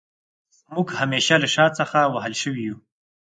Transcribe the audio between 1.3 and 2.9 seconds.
له شا څخه وهل شوي يو